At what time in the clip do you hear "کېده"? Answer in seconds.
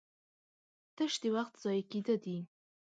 1.91-2.15